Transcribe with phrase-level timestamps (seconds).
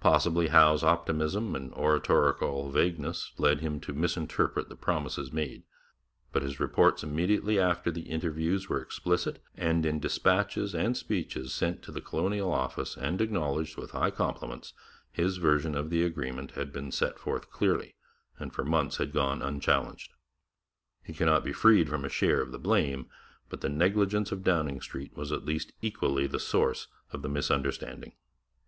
[0.00, 5.62] Possibly Howe's optimism and oratorical vagueness led him to misinterpret the promises made,
[6.32, 11.80] but his reports immediately after the interviews were explicit, and in dispatches and speeches sent
[11.84, 14.74] to the Colonial Office and acknowledged with high compliments,
[15.12, 17.94] his version of the agreement had been set forth clearly
[18.40, 20.12] and for months had gone unchallenged.
[21.04, 23.08] He cannot be freed from a share of the blame,
[23.48, 28.14] but the negligence of Downing Street was at least equally the source of the misunderstanding.